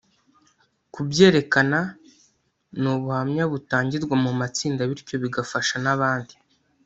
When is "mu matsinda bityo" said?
4.23-5.15